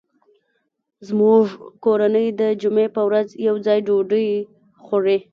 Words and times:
زموږ 1.07 1.43
کورنۍ 1.85 2.27
د 2.39 2.41
جمعې 2.61 2.87
په 2.95 3.01
ورځ 3.07 3.27
یو 3.47 3.55
ځای 3.65 3.79
ډوډۍ 3.87 4.29
خوري 4.83 5.17